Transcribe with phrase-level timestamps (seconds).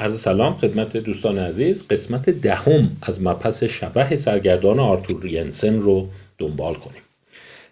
[0.00, 1.88] عرض سلام خدمت دوستان عزیز.
[1.88, 6.08] قسمت دهم از مبحث شبه سرگردان آرتور ینسن رو
[6.38, 7.02] دنبال کنیم.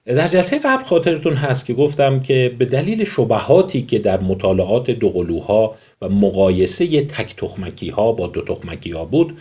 [0.06, 5.74] در جلسه قبل خاطرتون هست که گفتم که به دلیل شبهاتی که در مطالعات دوقلوها
[6.02, 9.38] و مقایسه تک تخمکی ها با دو تخمکی ها بود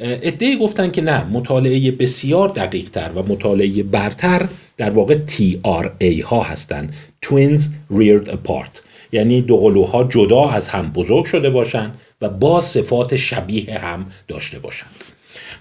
[0.00, 6.42] ادهی گفتن که نه مطالعه بسیار دقیق تر و مطالعه برتر در واقع TRA ها
[6.42, 6.94] هستند
[7.24, 7.62] Twins
[7.92, 8.80] Reared Apart.
[9.12, 15.04] یعنی دوقلوها جدا از هم بزرگ شده باشند و با صفات شبیه هم داشته باشند.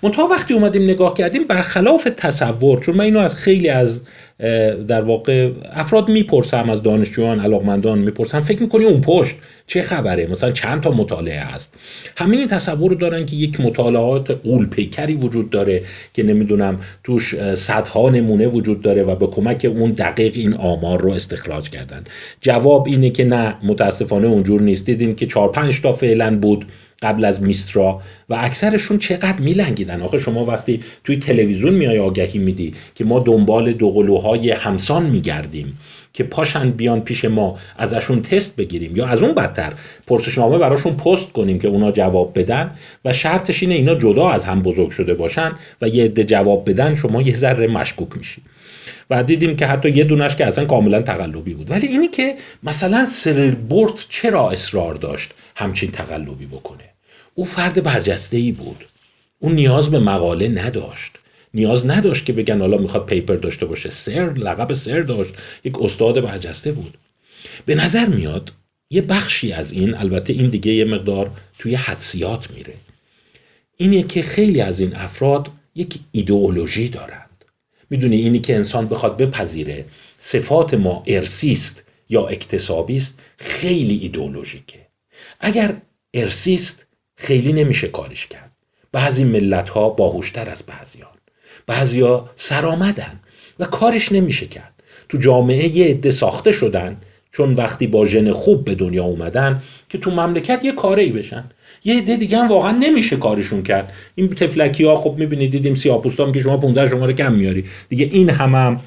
[0.04, 4.02] منتها وقتی اومدیم نگاه کردیم برخلاف تصور چون من اینو از خیلی از
[4.88, 9.36] در واقع افراد می‌پرسم از دانشجویان علاقمندان می‌پرسم فکر می‌کنی اون پشت
[9.68, 11.74] چه خبره؟ مثلا چند تا مطالعه هست؟
[12.18, 15.82] همه این تصور رو دارن که یک مطالعات قول پیکری وجود داره
[16.14, 21.12] که نمی‌دونم توش صدها نمونه وجود داره و به کمک اون دقیق این آمار رو
[21.12, 22.04] استخراج کردن.
[22.42, 24.86] جواب اینه که نه متاسفانه اونجور نیست.
[24.86, 26.66] دیدین که چهار پنج تا فعلا بود.
[27.02, 30.02] قبل از میسترا و اکثرشون چقدر میلنگیدن.
[30.02, 35.78] آخه شما وقتی توی تلویزیون میای آگهی میدی که ما دنبال دوقلوهای همسان میگردیم
[36.14, 39.74] که پاشن بیان پیش ما ازشون تست بگیریم یا از اون بدتر
[40.08, 42.72] پرسشنامه براشون پست کنیم که اونا جواب بدن
[43.06, 45.52] و شرطش اینه اینا جدا از هم بزرگ شده باشن
[45.82, 48.42] و یه عده جواب بدن شما یه ذره مشکوک میشی.
[49.10, 51.72] و دیدیم که حتی یه دونش که اصلا کاملا تقلبی بود.
[51.72, 56.84] ولی اینی که مثلا سرل بورت چرا اصرار داشت همچین تقلبی بکنه؟
[57.34, 58.86] او فرد برجسته ای بود.
[59.40, 61.12] او نیاز به مقاله نداشت.
[61.54, 63.90] نیاز نداشت که بگن حالا می‌خواد پیپر داشته باشه.
[63.90, 65.34] سر لقب سر داشت.
[65.64, 66.98] یک استاد برجسته بود.
[67.66, 68.52] به نظر میاد
[68.90, 72.74] یه بخشی از این البته این دیگه یه مقدار توی حدسیات میره.
[73.78, 77.27] اینه که خیلی از این افراد یک ایدئولوژی دارند
[77.90, 79.86] می‌دونی اینی که انسان بخواد بپذیره
[80.18, 84.80] صفات ما ارسیست یا اکتسابی است خیلی ایدئولوژیکه.
[85.40, 85.76] اگر
[86.14, 86.86] ارسیست
[87.16, 88.52] خیلی نمیشه کارش کرد.
[88.92, 91.18] بعضی ملت ها باهوشتر از بعضیان.
[91.68, 93.20] بعضیا سرآمدن
[93.60, 94.84] و کارش نمیشه کرد.
[95.10, 97.02] تو جامعه یه عده ساخته شدن
[97.38, 101.44] چون وقتی با ژن خوب به دنیا اومدن که تو مملکت یه کاری بشن.
[101.84, 103.94] یه عده دیگه واقعا نمیشه کارشون کرد.
[104.16, 107.64] این تفلکی ها خب می‌بینید دیدیم سیاپوستا که شما 15 شماره کم میاری.
[107.90, 108.82] دیگه این هم, هم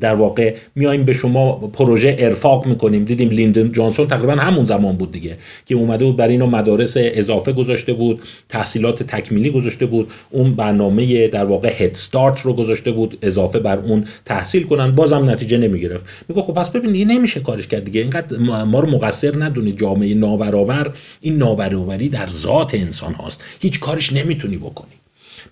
[0.00, 3.04] در واقع میایم به شما پروژه ارفاق می‌کنیم.
[3.04, 5.36] دیدیم لیندن جانسون تقریبا همون زمان بود دیگه
[5.66, 11.28] که اومده بود برای اینو مدارس اضافه گذاشته بود تحصیلات تکمیلی گذاشته بود اون برنامه
[11.28, 14.94] در واقع هد استارت رو گذاشته بود اضافه بر اون تحصیل کنن.
[14.94, 16.04] بازم نتیجه نمی‌گرفت.
[16.28, 18.00] میگه خب پس ببین دیگه نمیشه کارش کرد دیگه.
[18.00, 19.78] اینقدر ما رو مقصر ندونید.
[19.78, 23.44] جامعه نابرابر این نابرابری در ذات انسان هاست.
[23.60, 25.01] هیچ کارش نمی‌تونی بکنی.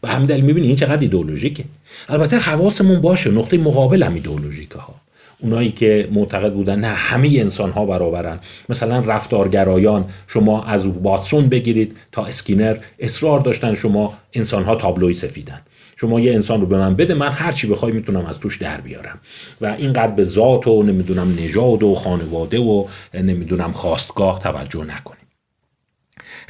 [0.01, 1.65] به همین دلیل می‌بینی این چقدر ایدئولوژیکه.
[2.09, 4.95] البته حواسمون باشه نقطه مقابل هم ایدئولوژیکه ها
[5.43, 8.39] اونایی که معتقد بودن نه همه انسان ها برابرن.
[8.69, 15.61] مثلا رفتارگرایان شما از واتسون بگیرید تا اسکینر اصرار داشتن شما انسان ها تابلوی سفیدن.
[15.97, 18.81] شما یه انسان رو به من بده من هر چی بخوای می‌تونم از توش در
[18.81, 19.19] بیارم.
[19.61, 22.85] و اینقدر به ذات و نمی‌دونم نژاد و خانواده و
[23.15, 25.30] نمی‌دونم خواستگاه توجه نکنید.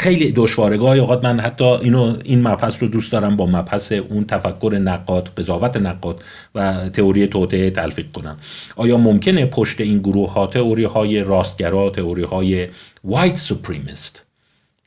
[0.01, 4.25] خیلی دشواره گاهی اوقات من حتی اینو این مبحث رو دوست دارم با مبحث اون
[4.25, 6.23] تفکر نقاد قضاوت نقاد
[6.55, 8.39] و تئوری توطئه تلفیق کنم.
[8.77, 12.69] آیا ممکنه پشت این گروه ها تئوری های راستگرا تئوری های
[13.05, 14.27] white supremacist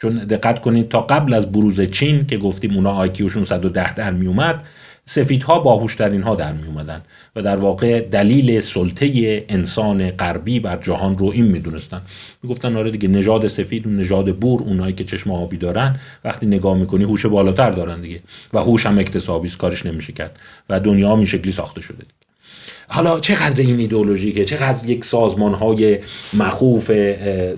[0.02, 4.12] چون دقت کنید تا قبل از بروز چین که گفتیم اونا IQ شون 110 در
[4.12, 4.64] می اومد
[5.06, 7.02] سفیدها باهوشترین ها در می اومدن
[7.36, 12.02] و در واقع دلیل سلطه انسان غربی بر جهان رو این می‌دونستن.
[12.44, 16.78] می‌گفتن آره دیگه نژاد سفید و نژاد بور اونایی که چشم آبی دارن وقتی نگاه
[16.78, 18.20] می‌کنی هوش بالاتر دارن دیگه
[18.54, 22.04] و هوش هم اکتسابی کارش نمیشه کرد و دنیا هم این شکلی ساخته شده.
[22.88, 26.00] حالا چقدر این ایدئولوژیکه چقدر یک سازمان های
[26.34, 26.90] مخوف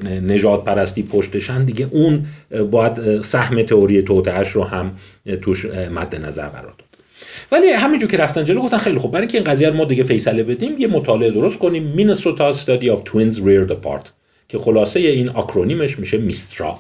[0.04, 2.26] نجات پرستی پشتشن دیگه اون
[2.72, 4.92] باید سهم تئوری توتعش رو هم
[5.42, 6.74] توش مد نظر قرار
[7.52, 9.12] ولی همینجور که رفتن جلو گفتن خیلی خوب.
[9.12, 11.84] برای اینکه این قضیه رو ما دیگه فیصله بدیم یه مطالعه درست کنیم.
[11.84, 14.12] مینسوتا استادی آف توینز ریرد اپارت
[14.50, 16.80] که خلاصه این آکرونیمش میشه میسترا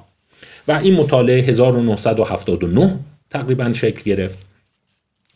[0.68, 3.00] و این مطالعه 1979
[3.30, 4.40] تقریبا شکل گرفت.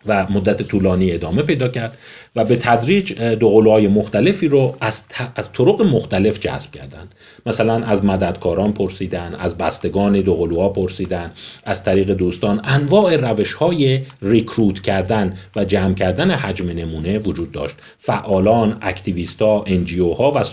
[0.06, 1.98] و مدت طولانی ادامه پیدا کرد
[2.36, 5.04] و به تدریج دوقلوهای مختلفی رو از,
[5.36, 7.16] از طرق مختلف جذب کردند.
[7.46, 11.32] مثلا از مددکاران پرسیدن از بستگان دوقلوها پرسیدن
[11.66, 17.76] از طریق دوستان انواع روش های ریکروت کردن و جمع کردن حجم نمونه وجود داشت.
[17.98, 20.44] فعالان اکتیویستا انجیو ها و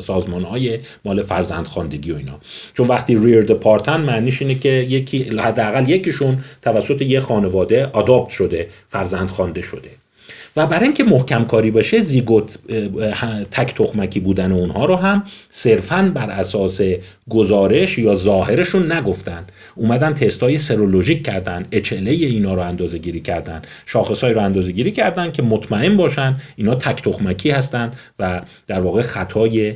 [0.00, 2.38] سازمان های مال فرزندخواندگی و اینا.
[2.74, 8.68] چون وقتی ریر دپارتن معنیش اینه که یکی حداقل یکیشون توسط یه خانواده آداپت شده.
[8.96, 9.90] فرزند خوانده شده.
[10.56, 12.58] و برای اینکه محکم کاری باشه زیگوت
[13.50, 16.80] تک تخمکی بودن اونها رو هم صرفا بر اساس
[17.30, 19.44] گزارش یا ظاهرشون نگفتن.
[19.74, 23.62] اومدن تستای سرولوژیک کردن اچله اینا رو اندازه گیری کردن.
[23.86, 29.02] شاخصهای رو اندازه گیری کردن که مطمئن باشن اینا تک تخمکی هستند و در واقع
[29.02, 29.74] خطای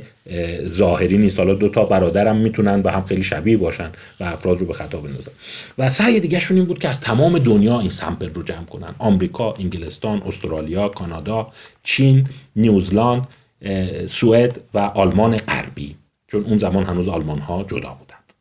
[0.65, 1.39] ظاهری نیست.
[1.39, 3.89] حالا دو تا برادرم می‌تونن به هم خیلی شبیه باشن
[4.19, 5.31] و افراد رو به خطا بندازن.
[5.77, 8.95] و سعی دیگهشون این بود که از تمام دنیا این سمپل رو جمع کنن.
[8.99, 11.47] آمریکا انگلستان استرالیا کانادا
[11.83, 13.27] چین نیوزلند
[14.07, 15.95] سوئد و آلمان غربی.
[16.31, 18.33] چون اون زمان هنوز آلمان ها جدا بودند.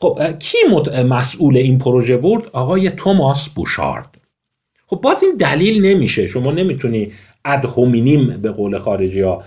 [0.00, 0.56] خب کی
[1.04, 4.18] مسئول این پروژه بود؟ آقای توماس بوشارد.
[4.86, 6.26] خب باز این دلیل نمیشه.
[6.26, 7.12] شما نمی‌تونی
[7.44, 9.42] اد هومینیم به قول خارجی ها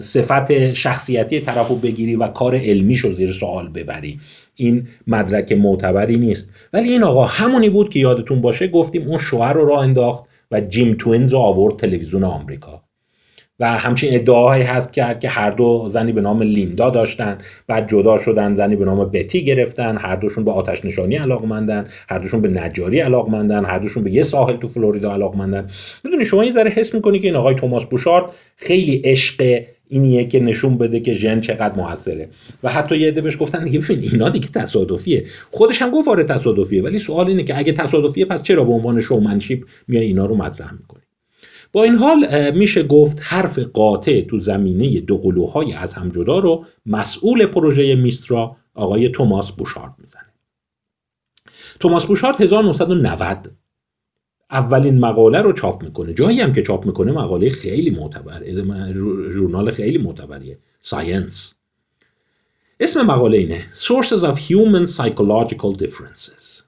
[0.00, 4.20] صفت شخصیتی طرف رو بگیری و کار علمیش رو زیر سوال ببری.
[4.54, 6.50] این مدرک معتبری نیست.
[6.72, 10.60] ولی این آقا همونی بود که یادتون باشه گفتیم اون شوهر رو راه انداخت و
[10.60, 12.82] جیم توینز رو آورد تلویزیون آمریکا.
[13.60, 17.38] و همچین ادعاهایی هست کرد که هر دو زنی به نام لیندا داشتن.
[17.66, 19.96] بعد جدا شدن زنی به نام بتی گرفتن.
[19.96, 21.88] هر دوشون به آتش نشانی علاقمندن.
[22.08, 23.64] هر دوشون به نجاری علاقمندن.
[23.64, 25.70] هر دوشون به یه ساحل تو فلوریدا علاقمندن.
[26.04, 30.40] می‌دونی شما یه ذره حس می‌کنی که این آقای توماس بوشارد خیلی عشق اینیه که
[30.40, 32.28] نشون بده که ژن چقدر موثره.
[32.62, 35.24] و حتی یه عده بهش گفتن دیگه ببین اینا دیگه تصادفیه.
[35.50, 36.82] خودش هم گفت آره تصادفیه.
[36.82, 40.72] ولی سوال اینه که اگه تصادفیه پس چرا به عنوان شومنشیپ میای اینا رو مطرح
[40.72, 41.05] می‌کنی؟
[41.76, 46.66] با این حال میشه گفت حرف قاطع تو زمینه دو قلوهای از هم جدا رو
[46.86, 50.32] مسئول پروژه میسترا آقای توماس بوشارد می‌زنه.
[51.80, 53.50] توماس بوشارد 1990
[54.50, 56.14] اولین مقاله رو چاپ می‌کنه.
[56.14, 58.42] جایی هم که چاپ می‌کنه مقاله خیلی معتبر
[59.30, 60.58] ژورنال خیلی معتبریه.
[60.80, 61.54] ساینس
[62.80, 66.62] اسم مقاله اینه Sources of Human Psychological Differences.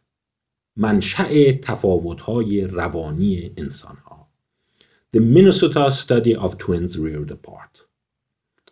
[0.77, 4.08] منشأ تفاوت‌های روانی انسانها.
[5.17, 7.87] The Minnesota Study of Twins Reared Apart.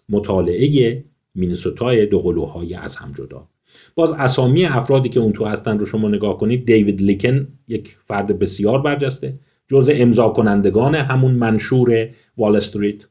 [0.09, 1.05] مطالعه
[1.35, 3.49] مینسوتای دو قلوهای از هم جدا.
[3.95, 8.39] باز اسامی افرادی که اون تو هستن رو شما نگاه کنید دیوید لیکن یک فرد
[8.39, 9.39] بسیار برجسته
[9.69, 13.07] جزء امضا کنندگان همون منشور وال استریت.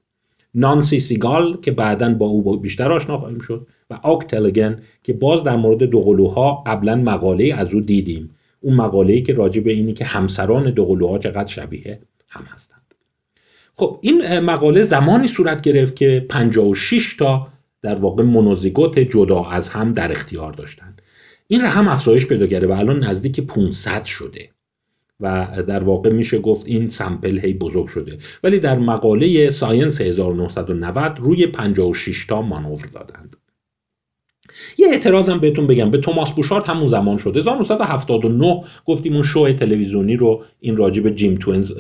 [0.56, 5.44] نانسی سیگال که بعدا با او بیشتر آشنا خواهیم شد و آک تلگن که باز
[5.44, 8.30] در مورد دوقلوها قبلا مقاله از او دیدیم.
[8.62, 12.00] اون مقاله که راجع به اینی که همسران دوقلوها چقدر شبیه
[12.30, 12.85] هم هستند
[13.76, 17.48] خب این مقاله زمانی صورت گرفت که 56 تا
[17.82, 20.96] در واقع مونوزیگوت جدا از هم در اختیار داشتن.
[21.48, 24.50] این رقم افزایش پیدا کرده و الان نزدیک 500 شده
[25.20, 28.18] و در واقع میشه گفت این سمپل هی بزرگ شده.
[28.44, 33.36] ولی در مقاله ساینس 1990 روی 56 تا مانور دادند.
[34.78, 40.16] یه اعتراضم بهتون بگم به توماس بوشارد همون زمان شده 1979 گفتیم اون شو تلویزیونی
[40.16, 41.74] رو این راجب جیم توینز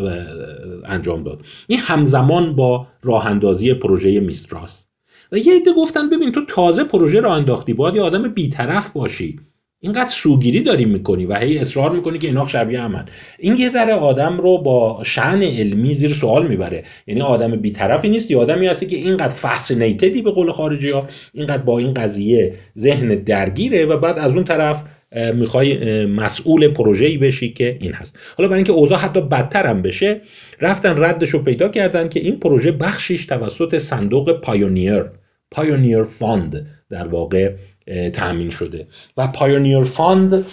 [0.85, 1.41] انجام داد.
[1.67, 4.85] این همزمان با راه اندازی پروژه میستراس.
[5.31, 9.39] و یه عده گفتن ببین تو تازه پروژه را انداختی باید یه آدم بیطرف باشی.
[9.85, 13.05] اینقدر سوگیری داری می‌کنی و هی اصرار می‌کنی که اینا شبیه همن.
[13.39, 16.83] این یه ذره آدم رو با شعن علمی زیر سوال می‌بره.
[17.07, 21.63] یعنی آدم بیطرفی نیست یا آدمی هستی که اینقدر فسینیتدی به قول خارجی ها اینقدر
[21.63, 24.83] با این قضیه ذهن درگیره و بعد از اون طرف
[25.33, 28.19] می‌خوای مسئول پروژه‌ای بشی که این هست.
[28.37, 30.21] حالا برای اینکه اوضاع حتی بدتر هم بشه
[30.61, 35.03] رفتن ردش رو پیدا کردن که این پروژه بخشیش توسط صندوق Pioneer
[35.51, 37.51] Pioneer Fund در واقع
[38.13, 38.87] تأمین شده.
[39.17, 40.45] و Pioneer Fund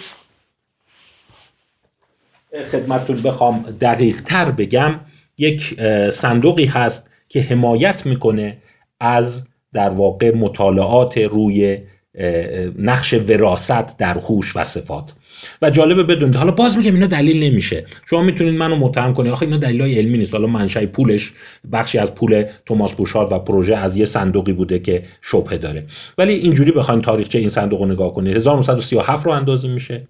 [2.71, 4.99] خدمتتون بخوام دقیق تر بگم
[5.37, 8.57] یک صندوقی هست که حمایت می‌کنه
[8.99, 9.43] از
[9.73, 11.77] در واقع مطالعات روی
[12.77, 15.13] نقش وراست در هوش و صفات.
[15.61, 16.35] و جالبه بدونید.
[16.35, 17.85] حالا باز میگم اینا دلیل نمیشه.
[18.05, 19.31] شما می‌تونید منو متهم کنید.
[19.31, 20.33] آخه اینا دلیل علمی نیست.
[20.33, 21.33] حالا منشأ پولش
[21.71, 25.85] بخشی از پول توماس بوشارد و پروژه از یه صندوقی بوده که شبهه داره.
[26.17, 28.35] ولی اینجوری بخواید تاریخچه این صندوق رو نگاه کنید.
[28.35, 30.07] 1937 رو اندازی میشه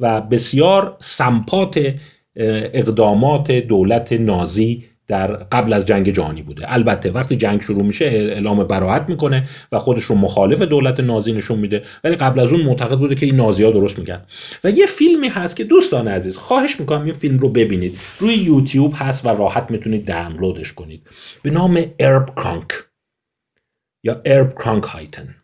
[0.00, 1.94] و بسیار سمپات
[2.36, 6.72] اقدامات دولت نازی در قبل از جنگ جهانی بوده.
[6.72, 11.58] البته وقتی جنگ شروع میشه اعلام براحت می‌کنه و خودش رو مخالف دولت نازی نشون
[11.58, 11.82] میده.
[12.04, 14.22] ولی قبل از اون معتقد بوده که این نازی ها درست میگن
[14.64, 17.98] و یه فیلمی هست که دوستان عزیز خواهش می‌کنم این فیلم رو ببینید.
[18.18, 21.06] روی یوتیوب هست و راحت می‌تونید دانلودش کنید.
[21.42, 22.72] به نام ارب کرانک
[24.04, 25.34] یا ارب کرانک هایتن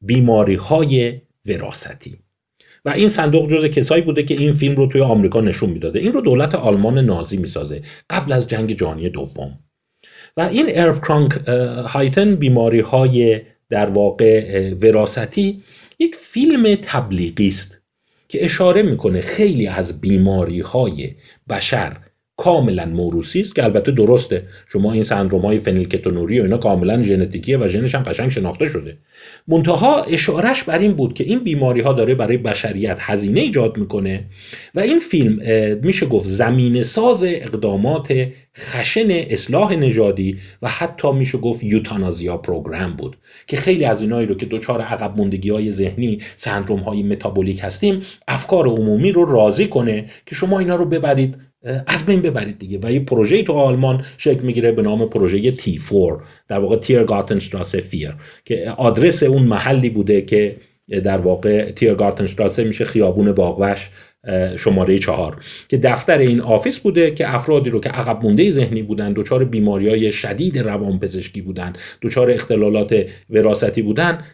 [0.00, 2.18] بیماری های وراثتی.
[2.88, 5.98] و این صندوق جز کسایی بوده که این فیلم رو توی آمریکا نشون می‌داده.
[5.98, 9.58] این رو دولت آلمان نازی می‌سازه قبل از جنگ جهانی دوم.
[10.36, 11.32] و این ارف کرانک
[11.86, 13.40] هایتن بیماری های
[13.70, 15.62] در واقع وراثتی
[15.98, 17.82] یک فیلم تبلیغی است
[18.28, 21.14] که اشاره می‌کنه خیلی از بیماری های
[21.50, 21.96] بشر
[22.38, 24.42] کاملا موروسی است که البته درسته.
[24.66, 28.96] شما این سندروم های فنیلکتونوری و اینا کاملا ژنتیکیه و ژنش هم قشنگ شناخته شده.
[29.48, 34.24] منتها اشارش بر این بود که این بیماری ها داره برای بشریت هزینه ایجاد می‌کنه
[34.74, 35.40] و این فیلم
[35.82, 38.26] میشه گفت زمین ساز اقدامات
[38.58, 44.34] خشن اصلاح نژادی و حتی میشه گفت یوتانازیا پروگرام بود که خیلی از اینایی رو
[44.34, 50.06] که دچار عقب موندگی های ذهنی سندروم های متابولیک هستیم افکار عمومی رو راضی کنه
[50.26, 51.36] که شما اینا رو ببرید
[51.86, 52.78] از بین ببرید دیگه.
[52.82, 58.14] و یه پروژه تو آلمان شکل می‌گیره به نام پروژه T4 در واقع Tiergartenstraße vier
[58.44, 60.56] که آدرس اون محلی بوده که
[60.88, 63.90] در واقع Tiergartenstraße میشه خیابون باغ‌وحش.
[64.56, 69.12] شماره چهار که دفتر این office بوده که افرادی رو که عقب مونده ذهنی بودن
[69.12, 71.72] دچار بیماری های شدید روانپزشکی بودن
[72.02, 74.24] دچار اختلالات وراثتی بودن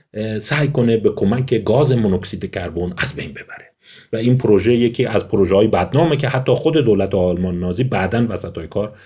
[0.41, 3.71] سعی کنه به کمک گاز مونوکسید کربن از بین ببره.
[4.13, 8.27] و این پروژه یکی از پروژه های بدنامه که حتی خود دولت آلمان نازی بعدا
[8.29, 8.97] وسط های کار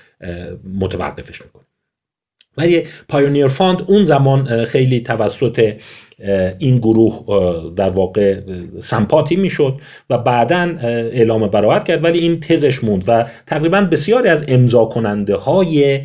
[0.80, 1.64] متوقفش می‌کنه.
[2.58, 5.74] ولی Pioneer Fund اون زمان خیلی توسط
[6.58, 7.24] این گروه
[7.76, 8.40] در واقع
[8.80, 12.04] سمپاتی می‌شد و بعدا اعلام برائت کرد.
[12.04, 16.00] ولی این تزش موند و تقریبا بسیاری از امضا کننده های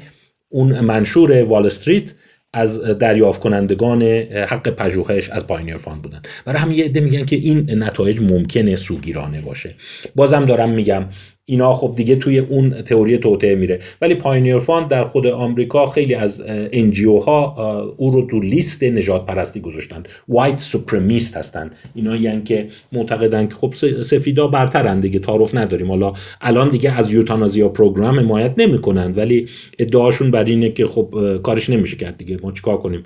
[0.50, 2.14] اون منشور وال استریت
[2.54, 6.22] از دریافت کنندگان حق پژوهش از Pioneer Fund بودن.
[6.46, 9.76] برای همین یه عده میگن که این نتایج ممکنه سوگیرانه باشه.
[10.16, 11.06] بازم دارم میگم
[11.46, 13.80] اینا خب دیگه توی اون تئوری توطئه میره.
[14.02, 19.62] ولی Pioneer Fund در خود آمریکا خیلی از NGO ها او رو تو لیست نژادپرستی
[19.62, 20.04] گذاشتن.
[20.28, 21.72] white supremacist هستن.
[21.96, 25.88] اینا یعنی که معتقدن که خب سفیدا برترن دیگه تعارف نداریم.
[25.88, 29.48] حالا الان دیگه از euthanasia program حمایت نمی‌کنن ولی
[29.80, 32.40] ادعاشون بر اینه که خب کارش نمیشه کرد دیگه.
[32.44, 33.04] ما چیکار کنیم؟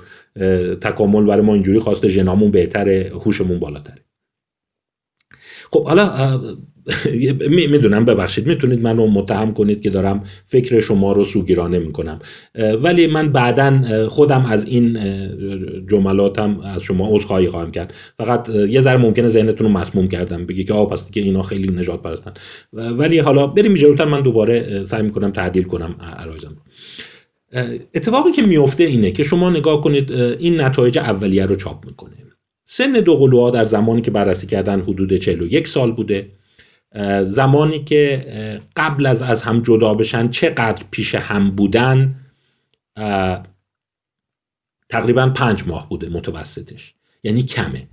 [0.82, 4.06] تکامل برای ما اینجوری خواسته ژنامون بهتره هوشمون بالاتره.
[5.71, 6.39] خب حالا
[7.71, 12.19] می‌دونم ببخشید می‌تونید منو متهم کنید که دارم فکر شما رو سوگیرانه می‌کنم.
[12.81, 15.00] ولی من بعدا خودم از این
[15.89, 17.93] جملاتم از شما عذرخواهی خواهم کرد.
[18.17, 21.71] فقط یه ذره ممکنه ذهنتون رو مسموم کردم بگی که آه پس که اینا خیلی
[21.71, 22.33] نجات پرستن
[22.74, 26.57] ولی حالا بریم جلوتر من دوباره سعی می‌کنم تعدیل کنم عرایزم
[27.95, 32.26] اتفاقی که میفته اینه که شما نگاه کنید این نتایج اولیه رو چاپ می‌کنه.
[32.69, 36.31] سن دو قلوها در زمانی که بررسی کردن حدود 41 سال بوده.
[37.25, 38.27] زمانی که
[38.75, 42.15] قبل از از هم جدا بشن چقدر پیش هم بودن
[44.89, 46.93] تقریبا پنج ماه بوده متوسطش.
[47.24, 47.88] یعنی کمه.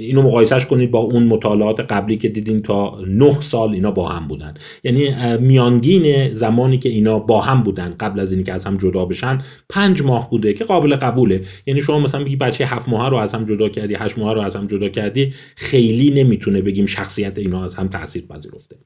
[0.00, 4.28] اینو مقایسهش کنید با اون مطالعات قبلی که دیدین تا نه سال اینا با هم
[4.28, 4.54] بودن.
[4.84, 9.42] یعنی میانگین زمانی که اینا با هم بودن قبل از اینکه از هم جدا بشن
[9.68, 11.42] پنج ماه بوده که قابل قبوله.
[11.66, 14.40] یعنی شما مثلا بگی بچه هفت ماه رو از هم جدا کردی هشت ماه رو
[14.40, 18.76] از هم جدا کردی خیلی نمی‌تونه بگیم شخصیت اینا از هم تاثیر پذیرفته.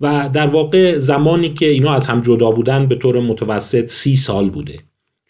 [0.00, 4.50] و در واقع زمانی که اینا از هم جدا بودن به طور متوسط سی سال
[4.50, 4.78] بوده.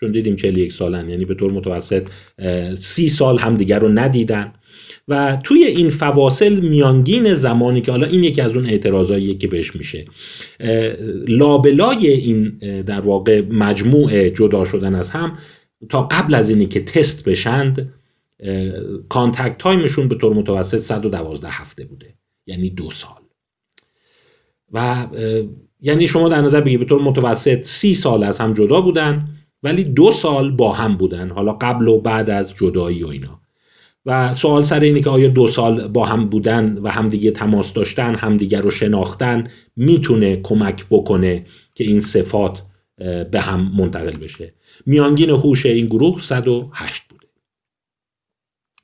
[0.00, 2.08] چون دیدیم 41 سالن یعنی به طور متوسط
[2.80, 4.52] سی سال همدیگر رو ندیدن.
[5.08, 9.76] و توی این فواصل میانگین زمانی که حالا این یکی از اون اعتراضاییه که بهش
[9.76, 10.04] میشه
[11.28, 15.38] لابلای این در واقع مجموع جدا شدن از هم
[15.88, 17.92] تا قبل از اینی که تست بشند
[19.08, 22.14] contact time شون به طور متوسط 112 هفته بوده
[22.46, 23.10] یعنی دو سال.
[24.72, 25.06] و
[25.80, 29.28] یعنی شما در نظر بگیرید به طور متوسط سی سال از هم جدا بودن
[29.62, 33.40] ولی دو سال با هم بودن حالا قبل و بعد از جدایی و اینا.
[34.06, 38.14] و سوال سر اینه که آیا دو سال با هم بودن و همدیگه تماس داشتن
[38.14, 42.62] همدیگه رو شناختن می‌تونه کمک بکنه که این صفات
[43.30, 44.54] به هم منتقل بشه.
[44.86, 47.26] میانگین هوش این گروه 108 بوده.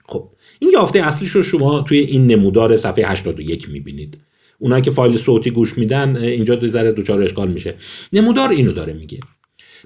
[0.07, 4.19] خب این یافته اصلیش رو شما توی این نمودار صفحه 81 می‌بینید.
[4.59, 7.75] اونایی که فایل صوتی گوش میدن اینجا دو ذره دوچار اشکال میشه.
[8.13, 9.21] نمودار اینو داره میگه.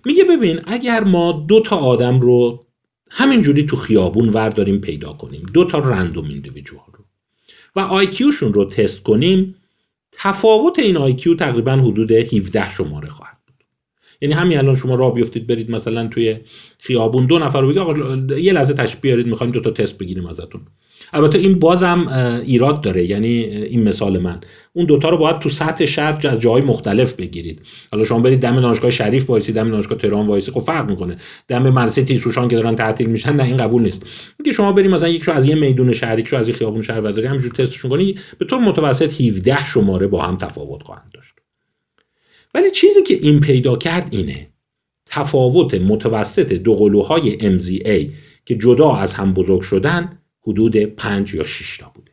[0.04, 2.65] میگه ببین اگر ما دو تا آدم رو
[3.10, 5.46] همینجوری تو خیابون ورداریم پیدا کنیم.
[5.54, 7.04] دو تا رندوم ایندیویدوال رو.
[7.76, 9.54] و IQ شون رو تست کنیم
[10.12, 13.64] تفاوت این IQ تقریبا حدود 17 شماره خواهد بود.
[14.20, 16.36] یعنی همین الان شما راه بیفتید برید مثلا توی
[16.78, 20.60] خیابون دو نفر رو بگید یه لحظه تشریف بیارید می‌خوایم دو تا تست بگیریم ازتون.
[21.12, 22.08] البته این بازم
[22.46, 24.40] ایراد داره یعنی این مثال من.
[24.72, 27.62] اون دوتا رو باید تو سطح شهر از جاهای مختلف بگیرید.
[27.92, 31.16] حالا شما برید دم دانشگاه شریف وایسی دم دانشگاه تهران وایسی خب فرق می‌کنه.
[31.48, 34.06] دم مدرسه تیزهوشان که دارن تعطیل میشن نه این قبول نیست.
[34.38, 37.26] اینکه شما برید مثلا یکشو از یه میدون شهری یکشو از یه خیابون شهر برداری
[37.26, 41.34] همینجور تستشون کنی به طور متوسط 17 شماره با هم تفاوت خواهند داشت.
[42.54, 44.48] ولی چیزی که این پیدا کرد اینه
[45.06, 48.10] تفاوت متوسط دو قلوهای MZA
[48.44, 52.12] که جدا از هم بزرگ شدن حدود 5 یا 6 تا بوده.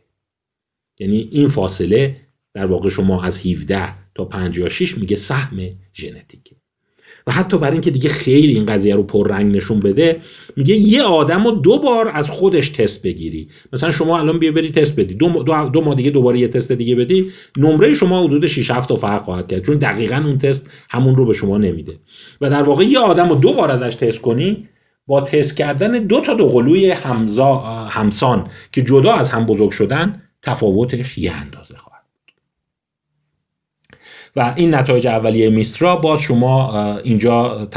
[1.00, 2.16] یعنی این فاصله
[2.54, 6.56] در واقع شما از 17 تا 56 میگه سهم ژنتیکی
[7.28, 10.22] و حتی برای اینکه دیگه خیلی این قضیه رو پررنگ نشون بده
[10.56, 13.50] میگه یه آدم رو دو بار از خودش تست بگیری.
[13.74, 15.14] مثلا شما الان بیا بری تست بدی.
[15.14, 17.32] دو, دو, دو ماه دیگه دوباره یه تست دیگه بدی.
[17.58, 21.26] نمره شما حدود 6 7 تا فرق خواهد کرد چون دقیقا اون تست همون رو
[21.26, 22.00] به شما نمیده.
[22.42, 24.68] و در واقع یه آدم رو دو بار ازش تست کنی
[25.08, 27.56] با تست کردن دو تا دوقلوی همزا
[27.90, 32.04] همسان که جدا از هم بزرگ شدن تفاوتش یه اندازه خواهد
[34.36, 37.68] و این نتایج اولیه میسترا باز شما اینجا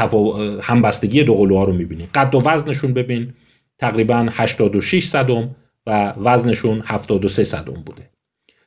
[0.61, 2.09] همبستگی دو رو می‌بینید.
[2.15, 3.33] قد و وزنشون ببین
[3.77, 5.55] تقریبا 86 صدم
[5.87, 8.09] و وزنشون 73 صدم بوده.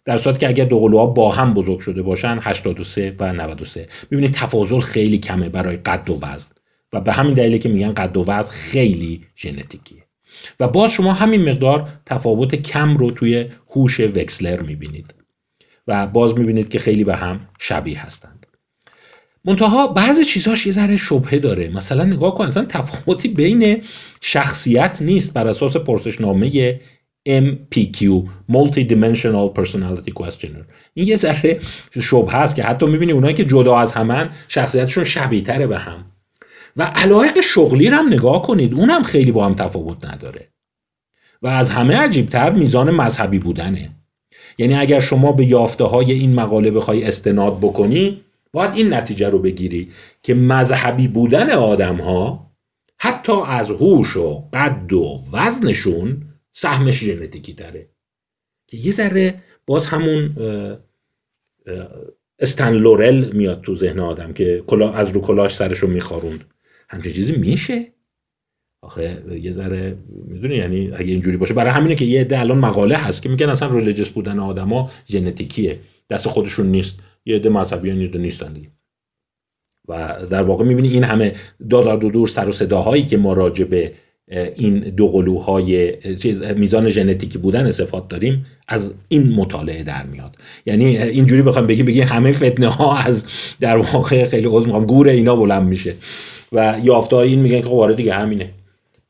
[0.04, 4.78] در صورتی که اگر دو با هم بزرگ شده باشن 83 و 93 می‌بینید تفاضل
[4.78, 6.50] خیلی کمه برای قد و وزن.
[6.92, 10.04] و به همین دلیله که میگن قد و وزن خیلی ژنتیکیه.
[10.60, 15.14] و باز شما همین مقدار تفاوت کم رو توی هوش وکسلر می‌بینید.
[15.86, 18.46] و باز می‌بینید که خیلی به هم شبیه هستند.
[19.44, 21.68] منتها بعضی چیزهاش یه ذره شبهه داره.
[21.68, 23.82] مثلا نگاه کن اصلا تفاوتی بین
[24.20, 26.80] شخصیت نیست بر اساس پرسشنامه
[27.28, 27.98] MPQ
[28.52, 31.60] Multi Dimensional Personality Questionnaire این یه ذره
[32.00, 36.04] شبه هست که حتی می‌بینی اونایی که جدا از همن شخصیتشون شبیه تره به هم.
[36.80, 40.48] و علایق شغلی رو هم نگاه کنید اون هم خیلی با هم تفاوت نداره.
[41.42, 43.90] و از همه عجیبتر میزان مذهبی بودنه.
[44.58, 49.38] یعنی اگر شما به یافته های این مقاله بخوای استناد بکنی باید این نتیجه رو
[49.38, 49.90] بگیری
[50.22, 52.50] که مذهبی بودن آدم ها
[52.98, 56.22] حتی از هوش و قد و وزنشون
[56.52, 57.88] سهمش ژنتیکی داره
[58.66, 60.36] که یه ذره باز همون
[62.38, 66.44] استن لورل میاد تو ذهن آدم که از رو کلاش سرش رو میخاروند.
[66.90, 67.86] همچین چیزی میشه؟
[68.82, 72.96] آخه یه ذره می‌دونی یعنی اگه اینجوری باشه برای همینه که یه عده الان مقاله
[72.96, 75.78] هست که میگن اصلا ریلیجیس بودن آدما ژنتیکیه
[76.10, 78.68] دست خودشون نیست یه عده مذهبیان یه نیستن دیگه.
[79.88, 81.32] و در واقع می‌بینی این همه
[81.70, 83.92] دادار دو دور سر و صداهایی که ما راجع به
[84.56, 90.36] این دو قلوهای چیز میزان ژنتیکی بودن صفات داریم از این مطالعه در میاد.
[90.66, 93.26] یعنی اینجوری بخوام بگی بگی همه فتنه ها از
[93.60, 95.94] در واقع خیلی عذر می‌خوام گور اینا بلند میشه.
[96.52, 98.50] و یافته این میگن که خب آره دیگه همینه.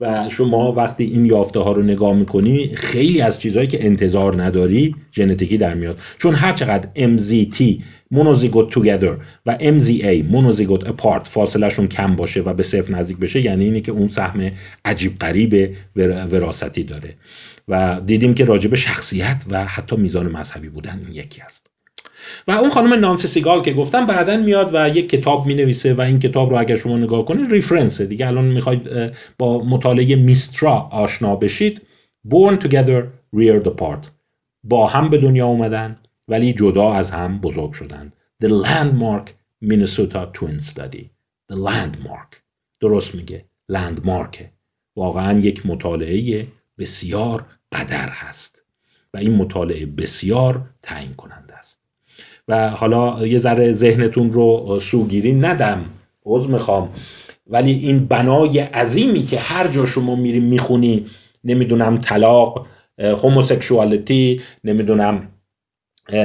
[0.00, 4.94] و شما وقتی این یافته ها رو نگاه می‌کنی خیلی از چیزهایی که انتظار نداری
[5.12, 5.98] ژنتیکی در میاد.
[6.18, 12.62] چون هر چقدر MZT مونوزیگوت توگیدر و MZA مونوزیگوت اپارت فاصلهشون کم باشه و به
[12.62, 14.50] صفر نزدیک بشه یعنی اینه که اون سهم
[14.85, 17.14] عجیب غریب وراستی داره.
[17.68, 21.69] و دیدیم که راجب شخصیت و حتی میزان مذهبی بودن این یکی است
[22.48, 26.00] و اون خانم نانسی سیگال که گفتم بعدا میاد و یک کتاب می نویسه و
[26.00, 31.37] این کتاب رو اگر شما نگاه کنید ریفرنسه دیگه الان می‌خواید با مطالعه میسترا آشنا
[31.37, 31.83] بشید.
[32.28, 33.02] Born Together
[33.37, 34.09] Reared Apart
[34.64, 35.96] با هم به دنیا اومدن
[36.28, 38.12] ولی جدا از هم بزرگ شدن.
[38.44, 39.30] The Landmark
[39.64, 41.04] Minnesota Twin Study.
[41.52, 42.37] The Landmark.
[42.80, 43.44] درست میگه.
[43.72, 44.44] Landmark
[44.96, 46.46] واقعا یک مطالعه
[46.78, 48.64] بسیار قدر هست.
[49.14, 51.54] و این مطالعه بسیار تعیین کننده
[52.50, 55.84] و حالا یه ذره ذهنتون رو سوگیری ندم.
[56.26, 56.88] عوض می‌خوام.
[57.46, 61.06] ولی این بنای عظیمی که هر جا شما میری می‌خونی
[61.44, 62.66] نمی‌دونم طلاق
[62.98, 65.28] هوموسکشوالیتی نمی‌دونم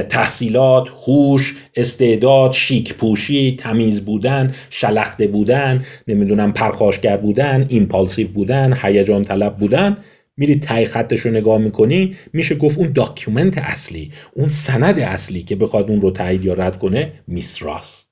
[0.10, 9.22] تحصیلات، هوش، استعداد، شیک پوشی، تمیز بودن، شلخته بودن، نمی‌دونم پرخاشگر بودن، ایمپالسیو بودن، هیجان
[9.22, 9.98] طلب بودن
[10.38, 15.44] میری تا ته خطش رو نگاه می‌کنی میشه گفت اون document اصلی اون سند اصلی
[15.44, 18.06] که بخواد اون رو تایید یا رد کنه MISTRA س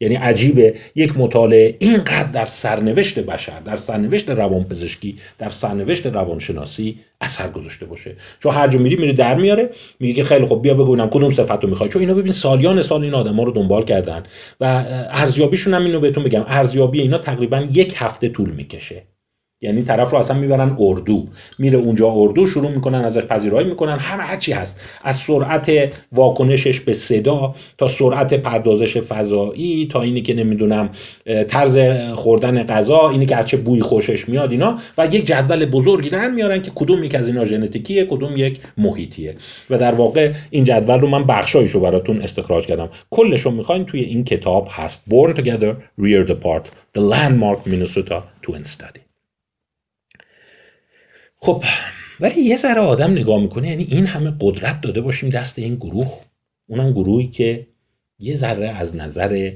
[0.00, 7.48] یعنی عجیبه یک مطالعه اینقدر در سرنوشت بشر در سرنوشت روانپزشکی در سرنوشت روانشناسی اثر
[7.48, 8.16] گذاشته باشه.
[8.42, 11.30] چون هر جا میری میری در میاره میگه که خیلی خب بیا بگو بینم کدوم
[11.30, 11.90] صفت رو می‌خوای.
[11.90, 14.22] چون اینا ببین سالیان سال این آدما رو دنبال کردن
[14.60, 14.64] و
[15.10, 19.02] ارزیابیشون هم اینو بهتون بگم ارزیابی اینا تقریبا یک هفته طول می‌کشه.
[19.62, 21.26] یعنی طرف رو اصلا می‌برن اردو.
[21.58, 24.80] میره اونجا اردو شروع می‌کنن ازش پذیرایی می‌کنن همه هرچی هست.
[25.04, 30.90] از سرعت واکنشش به صدا تا سرعت پردازش فضایی تا اینی که نمی‌دونم
[31.48, 31.78] طرز
[32.14, 34.78] خوردن غذا اینی که هرچه بوی خوشش میاد اینا.
[34.98, 39.36] و یک جدول بزرگی در میارن که کدوم یک از اینا ژنتیکیه کدوم یک محیطیه.
[39.70, 42.88] و در واقع این جدول رو من بخشایشو براتون استخراج کردم.
[43.10, 45.02] کلش رو می‌خواین توی این کتاب هست.
[45.10, 49.11] Born Together Reared Apart The Landmark Minnesota Twin Study.
[51.44, 51.64] خب
[52.20, 56.20] ولی یه ذره آدم نگاه می‌کنه یعنی این همه قدرت داده باشیم دست این گروه.
[56.68, 57.66] اونم گروهی که
[58.18, 59.52] یه ذره از نظر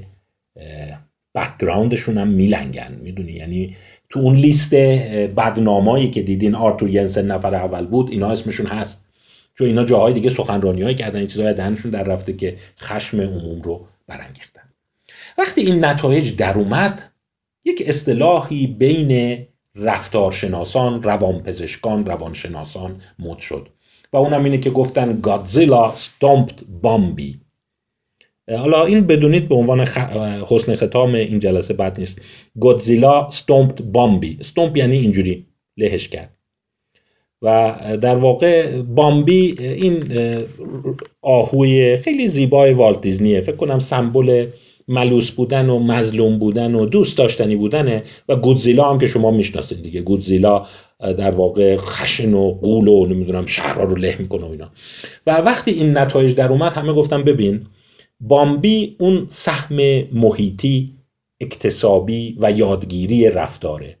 [1.35, 2.99] background شون هم میلنگن.
[3.03, 3.75] می‌دونی؟ یعنی
[4.09, 4.75] تو اون لیست
[5.35, 9.05] بدنامایی که دیدین آرتور ینسن نفر اول بود اینا اسمشون هست.
[9.55, 13.87] چون اینا جاهای دیگه سخنرانی کردن یه چیزایی دهنشون در رفته که خشم عموم رو
[14.07, 14.61] برانگیختن.
[15.37, 17.03] وقتی این نتایج در اومد
[17.65, 19.39] یک اصطلاحی بین
[19.77, 23.67] رفتارشناسان روانپزشکان روانشناسان مد شد.
[24.13, 27.39] و اونم اینه که گفتن گادزیلا ستامپت بامبی
[28.49, 29.79] حالا این بدونید به عنوان
[30.47, 32.21] حسن ختام این جلسه بد نیست.
[32.59, 35.45] گودزیلا ستومپت بامبی ستومپ یعنی اینجوری
[35.77, 36.33] لهش کرد.
[37.41, 40.13] و در واقع بامبی این
[41.21, 44.47] آهوی خیلی زیبای والت دیزنیه فکر کنم سمبل
[44.87, 49.81] ملوس بودن و مظلوم بودن و دوست داشتنی بودنه و گودزیلا هم که شما می‌شناسید
[49.81, 50.01] دیگه.
[50.01, 50.65] گودزیلا
[50.99, 54.71] در واقع خشن و قول و نمی‌دونم شهرها رو له می‌کنه و اینا.
[55.27, 57.65] و وقتی این نتایج در اومد همه گفتم ببین
[58.19, 59.75] بامبی اون سهم
[60.13, 60.93] محیطی
[61.41, 63.97] اکتسابی و یادگیری رفتاره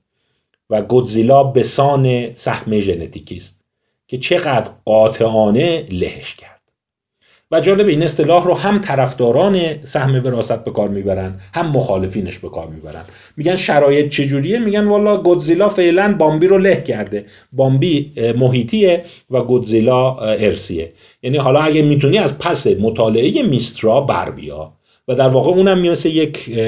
[0.69, 3.63] و گودزیلا بسان سهم ژنتیکی است
[4.07, 6.56] که چقدر قاطعانه لهش کرد.
[7.51, 12.49] و جالب این اصطلاح رو هم طرفداران سهم وراثت به کار می‌برن هم مخالفینش به
[12.49, 13.03] کار می‌برن.
[13.37, 17.25] میگن شرایط چجوریه؟ میگن والا گودزیلا فعلا بامبی رو له کرده.
[17.53, 24.73] بامبی محیطیه و گودزیلا ارسیه یعنی حالا اگه می‌تونی از پس مطالعه میسترا بر بیا
[25.07, 26.59] و در واقع اونم مثل یک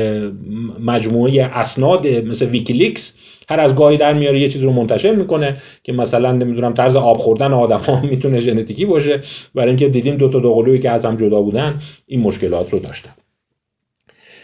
[0.79, 3.15] مجموعه اسناد مثل ویکیلیکس
[3.49, 7.17] هر از گاهی در میاره یه چیز رو منتشر می‌کنه که مثلا نمی‌دونم طرز آب
[7.17, 9.21] خوردن آدم ها می‌تونه ژنتیکی باشه.
[9.55, 13.11] برای اینکه دیدیم دو تا دوقلویی که از هم جدا بودن این مشکلات رو داشتن.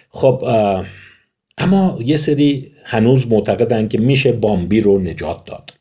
[0.09, 0.43] خب
[1.57, 5.73] اما یه سری هنوز معتقدن که میشه بامبی رو نجات داد.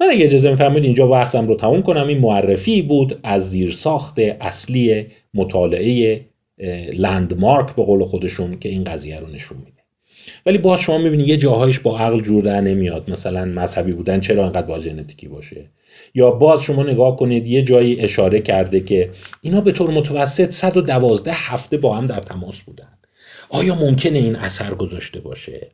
[0.00, 2.06] من اگه اجازه میفرمایید اینجا بحثم رو تموم کنم.
[2.06, 6.20] این معرفی بود از زیرساخت اصلی مطالعه
[6.92, 9.71] لندمارک به قول خودشون که این قضیه رو نشون میده.
[10.46, 13.10] ولی باز شما می‌بینید یه جاهایش با عقل جور در نمیاد.
[13.10, 15.66] مثلا مذهبی بودن چرا انقدر با ژنتیکی باشه؟
[16.14, 21.32] یا باز شما نگاه کنید یه جایی اشاره کرده که اینا به طور متوسط 112
[21.32, 22.98] هفته با هم در تماس بودن.
[23.48, 25.66] آیا ممکنه این اثر گذاشته باشه؟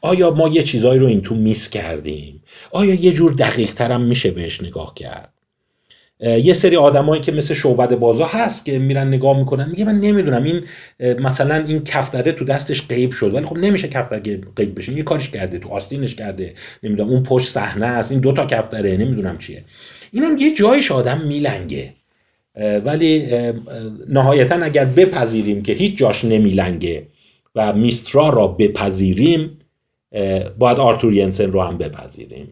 [0.00, 4.30] آیا ما یه چیزایی رو این تو میس کردیم؟ آیا یه جور دقیق ترم میشه
[4.30, 5.32] بهش نگاه کرد؟
[6.22, 10.42] یه سری آدمایی که مثل شعبد بازا هست که میرن نگاه می‌کنن میگه من نمی‌دونم
[10.42, 10.64] این
[11.20, 14.20] مثلا این کفتره تو دستش غیب شد ولی خب نمیشه کفتره
[14.56, 18.46] غیب بشه یه کارش کرده تو آستینش کرده نمی‌دونم اون پشت صحنه است این دوتا
[18.46, 19.64] کفتره نمی‌دونم چیه.
[20.12, 21.92] اینم یه جایش آدم میلنگه.
[22.84, 23.28] ولی
[24.08, 27.06] نهایتا اگر بپذیریم که هیچ جاش نمیلنگه
[27.54, 29.58] و میسترا را بپذیریم
[30.58, 32.48] باید آرتور ینسن رو هم بپذیریم.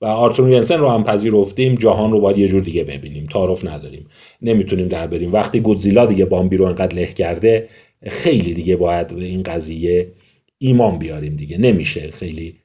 [0.00, 3.26] و آرتور ینسن رو هم پذیرفتیم جهان رو باید یه جور دیگه ببینیم.
[3.26, 4.06] تعارف نداریم.
[4.42, 5.32] نمی‌تونیم در بریم.
[5.32, 7.68] وقتی گودزیلا دیگه بامبی رو انقدر له کرده
[8.06, 10.12] خیلی دیگه باید به این قضیه
[10.58, 11.58] ایمان بیاریم دیگه.
[11.58, 12.56] نمیشه خیلی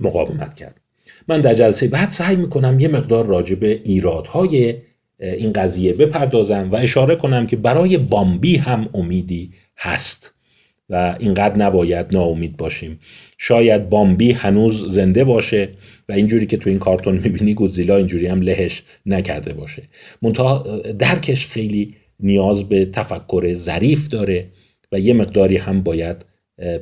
[0.00, 0.80] مقاومت کرد.
[1.28, 4.74] من در جلسه بعد سعی می‌کنم یه مقدار راجع به ایرادهای
[5.18, 10.34] این قضیه بپردازم و اشاره کنم که برای بامبی هم امیدی هست
[10.90, 13.00] و اینقدر نباید ناامید باشیم.
[13.42, 15.68] شاید بامبی هنوز زنده باشه
[16.08, 19.82] و اینجوری که تو این کارتون می‌بینی گودزیلا اینجوری هم لهش نکرده باشه.
[20.22, 20.58] منتها
[20.98, 24.46] درکش خیلی نیاز به تفکر ظریف داره
[24.92, 26.24] و یه مقداری هم باید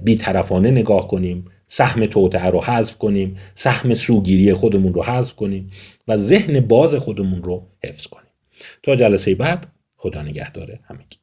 [0.05, 5.71] بیطرفانه نگاه کنیم سهم توطعه رو حذف کنیم سهم سوگیری خودمون رو حذف کنیم
[6.09, 8.31] و ذهن باز خودمون رو حفظ کنیم.
[8.83, 9.67] تا جلسه بعد
[9.97, 11.19] خدا نگهداره همگی.